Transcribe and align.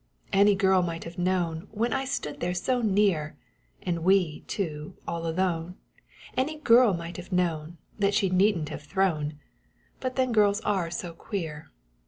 Any 0.33 0.55
girl 0.55 0.81
might 0.81 1.03
have 1.03 1.19
known 1.19 1.67
When 1.69 1.93
I 1.93 2.05
stood 2.05 2.39
there 2.39 2.55
so 2.55 2.81
near! 2.81 3.37
And 3.83 4.03
we 4.03 4.39
two 4.47 4.95
all 5.07 5.27
alone 5.27 5.75
Any 6.35 6.57
girl 6.57 6.95
might 6.95 7.17
have 7.17 7.31
known 7.31 7.77
That 7.99 8.15
she 8.15 8.27
needn't 8.27 8.69
have 8.69 8.81
thrown! 8.81 9.37
But 9.99 10.15
then 10.15 10.31
girls 10.31 10.59
are 10.61 10.89
so 10.89 11.13
queer! 11.13 11.69